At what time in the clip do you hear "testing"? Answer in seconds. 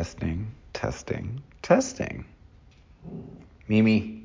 0.00-0.50, 0.72-1.42, 1.60-2.24